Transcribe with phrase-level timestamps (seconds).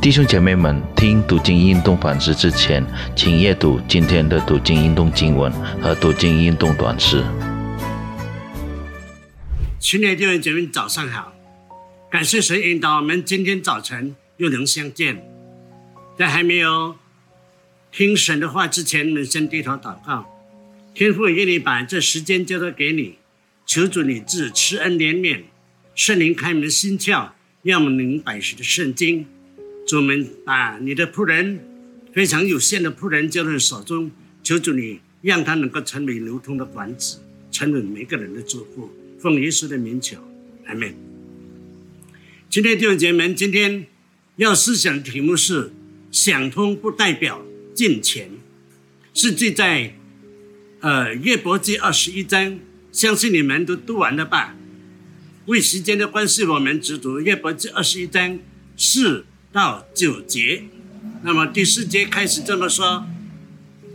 [0.00, 2.84] 弟兄姐妹们，听读经运动反思之前，
[3.16, 7.24] 请阅读今天的读经运动经文和读经运动短诗。
[9.80, 11.32] 亲爱的弟兄姐妹，早上好！
[12.08, 15.24] 感谢神引导我们今天早晨又能相见。
[16.16, 16.96] 在还没有
[17.90, 20.26] 听神的话之前，我们先低头祷告。
[20.94, 23.16] 天父，愿你把这时间交托给你，
[23.66, 25.44] 求主你自慈恩怜悯，
[25.96, 27.30] 圣灵开门心窍，
[27.62, 29.26] 让我们明白神的圣经。
[29.86, 31.60] 主们把你的仆人
[32.12, 34.10] 非常有限的仆人交在手中，
[34.42, 37.20] 求主你让他能够成为流通的管子，
[37.52, 38.90] 成为每个人的祝福。
[39.20, 40.18] 奉耶稣的名求，
[40.66, 40.92] 阿门。
[42.50, 43.86] 今天弟兄姐妹们，今天
[44.36, 45.70] 要思想的题目是
[46.10, 48.30] “想通不代表进钱”，
[49.14, 49.94] 是记在
[50.80, 52.58] 呃约伯记二十一章，
[52.90, 54.56] 相信你们都读完了吧？
[55.46, 58.40] 为时间的关系，我们只读约伯记二十一章
[58.76, 59.24] 四。
[59.56, 60.64] 到九节，
[61.22, 63.06] 那么第四节开始这么说：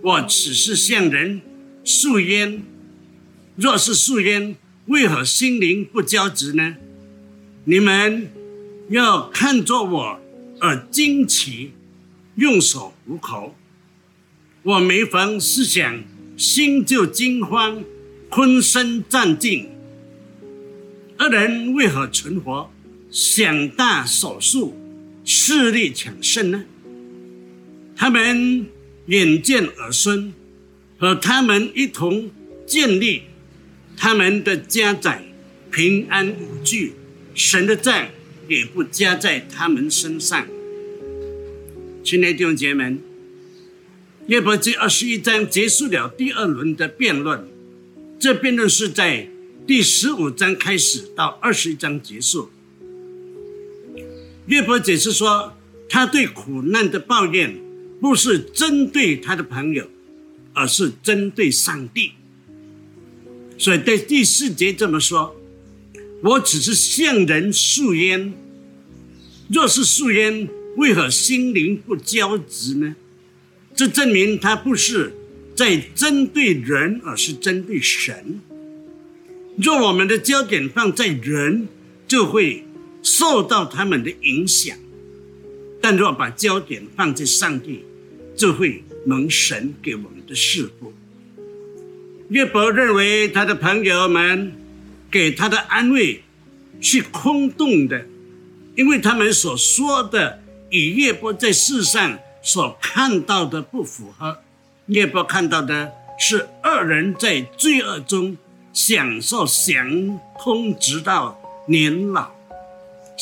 [0.00, 1.42] 我只是向人
[1.84, 2.62] 诉冤，
[3.56, 6.76] 若是诉冤，为何心灵不交直呢？
[7.66, 8.32] 你们
[8.88, 10.20] 要看作我
[10.58, 11.72] 而惊奇，
[12.36, 13.54] 用手捂口。
[14.62, 16.02] 我每逢思想，
[16.34, 17.84] 心就惊慌，
[18.30, 19.68] 浑身战尽。
[21.18, 22.70] 二人为何存活？
[23.10, 24.78] 想大手术。
[25.24, 26.64] 势力强盛呢？
[27.96, 28.66] 他们
[29.06, 30.32] 眼见儿孙
[30.98, 32.30] 和他们一同
[32.66, 33.22] 建立
[33.96, 35.22] 他们的家宅，
[35.70, 36.94] 平安无惧，
[37.34, 38.10] 神的债
[38.48, 40.46] 也不加在他们身上。
[42.02, 43.00] 亲爱的弟兄姐妹们，
[44.26, 47.46] 约伯记二十一章结束了第二轮的辩论，
[48.18, 49.28] 这辩论是在
[49.66, 52.50] 第十五章开始到二十一章结束。
[54.46, 55.56] 约伯解释说，
[55.88, 57.56] 他对苦难的抱怨
[58.00, 59.88] 不是针对他的朋友，
[60.52, 62.12] 而是针对上帝。
[63.56, 65.36] 所以在第四节这么说
[66.22, 68.32] ：“我只是向人诉冤，
[69.48, 72.96] 若是诉冤，为何心灵不交直呢？”
[73.76, 75.14] 这证明他不是
[75.54, 78.40] 在针对人，而是针对神。
[79.56, 81.68] 若我们的焦点放在人，
[82.08, 82.64] 就会。
[83.02, 84.76] 受到他们的影响，
[85.80, 87.84] 但若把焦点放在上帝，
[88.36, 90.92] 就会蒙神给我们的赐福。
[92.28, 94.52] 约伯认为他的朋友们
[95.10, 96.22] 给他的安慰
[96.80, 98.06] 是空洞的，
[98.76, 104.38] 因为他们所说的与约伯在世上所看到的不符合。
[104.86, 108.36] 约伯看到的是二人在罪恶中
[108.72, 112.30] 享受祥通，直到年老。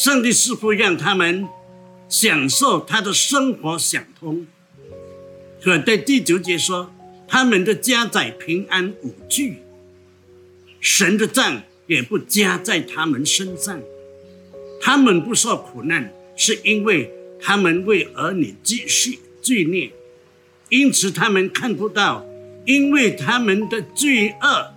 [0.00, 1.46] 上帝似乎让他们
[2.08, 4.46] 享受他的生活想通，
[5.62, 6.90] 可在第九节说，
[7.28, 9.58] 他们的家在平安无惧，
[10.80, 13.78] 神的杖也不加在他们身上，
[14.80, 19.92] 他们不受苦难，是因为他们为儿女积蓄罪孽，
[20.70, 22.24] 因此他们看不到，
[22.64, 24.72] 因为他们的罪恶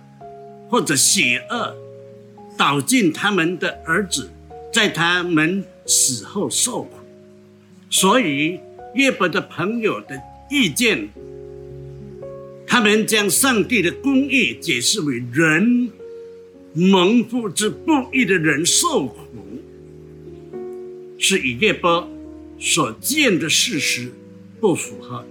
[0.68, 1.74] 或者邪恶
[2.58, 4.28] 导进他们的儿子。
[4.74, 6.90] 在他们死后受苦，
[7.88, 8.58] 所以
[8.96, 10.20] 约伯的朋友的
[10.50, 11.08] 意见，
[12.66, 15.92] 他们将上帝的公义解释为人
[16.72, 19.16] 蒙福之不义的人受苦，
[21.18, 22.10] 是与约伯
[22.58, 24.12] 所见的事实
[24.60, 25.24] 不符合。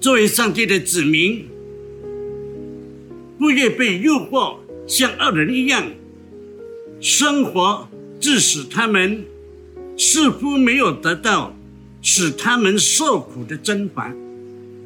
[0.00, 1.44] 作为上帝的子民，
[3.36, 5.90] 不愿被诱惑，像恶人一样。
[7.00, 7.88] 生活
[8.20, 9.24] 致使他们
[9.96, 11.56] 似乎没有得到
[12.02, 14.14] 使他们受苦的真法，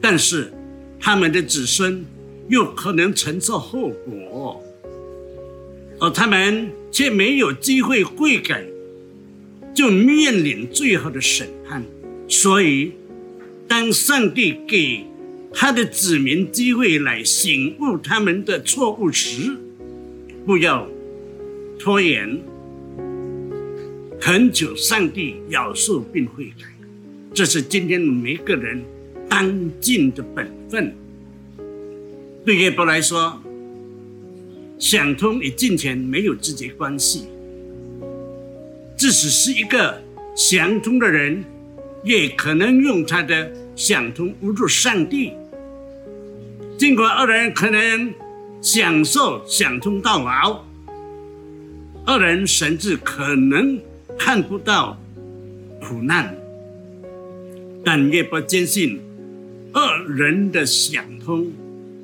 [0.00, 0.52] 但是
[1.00, 2.04] 他们的子孙
[2.48, 4.62] 又可能承受后果，
[5.98, 8.64] 而他们却没有机会悔改，
[9.74, 11.84] 就面临最后的审判。
[12.28, 12.92] 所以，
[13.66, 15.04] 当上帝给
[15.52, 19.56] 他的子民机会来醒悟他们的错误时，
[20.46, 20.88] 不要。
[21.84, 22.40] 拖延，
[24.18, 26.64] 恳求上帝饶恕并悔改，
[27.34, 28.82] 这是今天每一个人
[29.28, 30.94] 当尽的本分。
[32.42, 33.38] 对耶伯来说，
[34.78, 37.26] 想通与金钱没有直接关系，
[38.96, 40.02] 即使是一个
[40.34, 41.44] 想通的人，
[42.02, 45.34] 也可能用他的想通侮辱上帝。
[46.78, 48.14] 尽管二人可能
[48.62, 50.64] 享受想通到老。
[52.06, 53.80] 二人甚至可能
[54.18, 55.00] 看不到
[55.80, 56.36] 苦难，
[57.82, 59.00] 但越不坚信
[59.72, 61.50] 恶人的想通，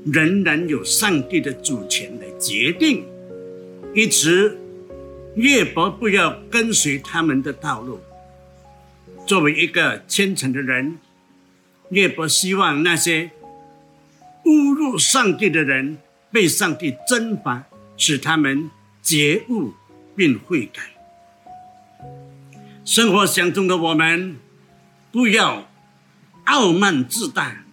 [0.06, 3.04] 仍然有上帝的主权来决定。
[3.94, 4.56] 因此，
[5.34, 8.00] 越伯不要跟随他们的道路。
[9.26, 10.96] 作为一个虔诚的人，
[11.90, 13.30] 越伯希望那些
[14.44, 15.98] 侮辱上帝的人
[16.32, 17.64] 被上帝征伐，
[17.96, 18.70] 使他们
[19.02, 19.72] 觉悟
[20.20, 20.82] 并悔改。
[22.84, 24.36] 生活相中的我们，
[25.10, 25.70] 不要
[26.44, 27.64] 傲慢自大，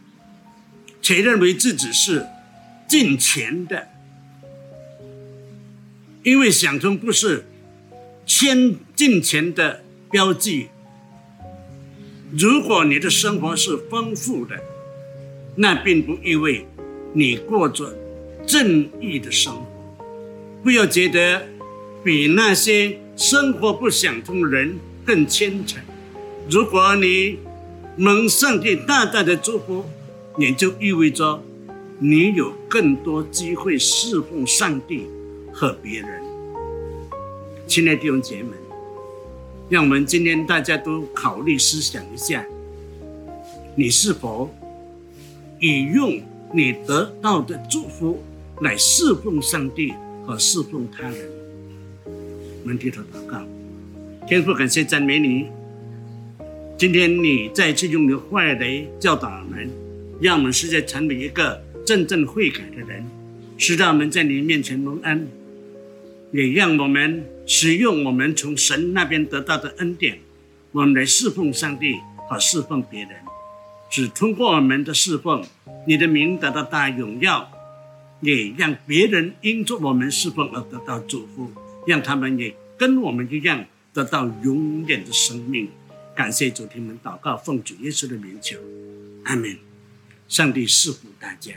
[1.02, 2.26] 且认为自己是
[2.88, 3.90] 进钱的。
[6.24, 7.46] 因为想中不是
[8.26, 10.70] 千进钱的标记。
[12.32, 14.58] 如果你的生活是丰富的，
[15.58, 16.66] 那并不意味
[17.14, 17.94] 你过着
[18.48, 19.66] 正义的生活。
[20.64, 21.46] 不要觉得
[22.08, 25.84] 比那些生活不想通的人更虔诚。
[26.50, 27.38] 如果你
[27.98, 29.84] 蒙上帝大大的祝福，
[30.38, 31.44] 也就意味着
[32.00, 35.06] 你有更多机会侍奉上帝。
[35.52, 36.22] 和别人，
[37.66, 38.54] 亲爱的弟兄姐妹们，
[39.70, 42.46] 让我们今天大家都考虑思想一下：
[43.76, 44.50] 你是否
[45.60, 46.22] 以用
[46.54, 48.24] 你得到的祝福
[48.62, 49.92] 来侍奉上帝
[50.28, 51.47] 和侍奉他人？
[52.68, 53.42] 我们低头祷告，
[54.28, 55.46] 天父，感谢赞美你。
[56.78, 59.72] 今天你再次用你的话来教导我们，
[60.20, 63.06] 让我们实在成为一个真正悔改的人，
[63.58, 65.30] 使到我们在你面前蒙恩。
[66.34, 70.20] 也让我们使用我们从神那边得到的恩典，
[70.74, 71.96] 我们来侍奉上帝
[72.28, 73.12] 和侍奉别人。
[73.90, 75.42] 只通过我们的侍奉，
[75.88, 77.50] 你的名得到大荣耀，
[78.20, 81.50] 也让别人因着我们侍奉而得到祝福，
[81.88, 85.70] 让他们也跟我们一样得到永远的生命。
[86.14, 88.58] 感谢主，听们祷告，奉主耶稣的名求，
[89.24, 89.58] 阿门。
[90.28, 91.54] 上帝赐福大家。